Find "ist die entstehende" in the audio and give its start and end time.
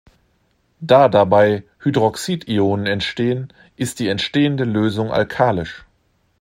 3.75-4.63